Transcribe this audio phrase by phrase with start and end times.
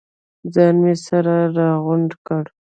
[0.53, 2.43] ځان مې سره راغونډ کړ.